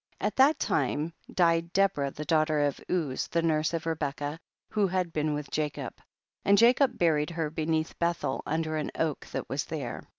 4. 0.19 0.25
At 0.25 0.35
that 0.37 0.57
time 0.57 1.13
died 1.31 1.71
Deborah 1.73 2.09
the 2.09 2.25
daughter 2.25 2.61
of 2.61 2.81
Uz, 2.89 3.27
the 3.27 3.43
nurse 3.43 3.71
of 3.71 3.85
Re 3.85 3.93
becca, 3.93 4.39
who 4.71 4.87
had 4.87 5.13
been 5.13 5.35
with 5.35 5.51
Jacob; 5.51 5.93
and 6.43 6.57
Jacob 6.57 6.97
buried 6.97 7.29
her 7.29 7.51
beneath 7.51 7.99
Bethel 7.99 8.41
under 8.43 8.77
an 8.77 8.89
oak 8.95 9.27
that 9.27 9.47
was 9.47 9.65
there. 9.65 10.01